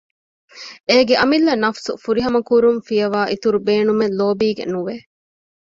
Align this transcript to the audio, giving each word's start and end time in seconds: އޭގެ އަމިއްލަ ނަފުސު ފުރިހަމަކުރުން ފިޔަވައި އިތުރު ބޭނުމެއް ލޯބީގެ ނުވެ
އޭގެ 0.89 1.15
އަމިއްލަ 1.21 1.53
ނަފުސު 1.63 1.91
ފުރިހަމަކުރުން 2.03 2.79
ފިޔަވައި 2.87 3.29
އިތުރު 3.31 3.57
ބޭނުމެއް 3.67 4.15
ލޯބީގެ 4.19 4.65
ނުވެ 4.73 4.95